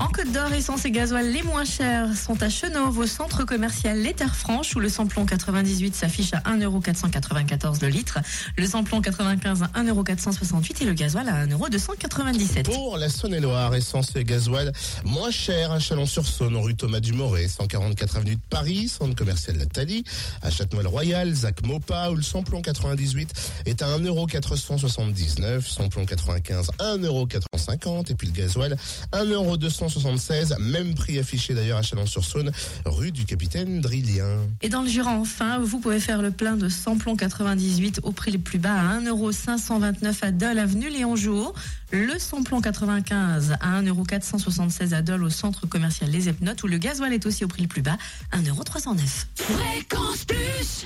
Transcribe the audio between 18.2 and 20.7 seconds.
de Paris, centre commercial Nathalie, à